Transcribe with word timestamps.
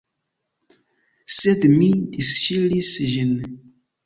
Sed 1.33 1.67
mi 1.75 1.91
disŝiris 2.17 2.91
ĝin. 3.13 3.39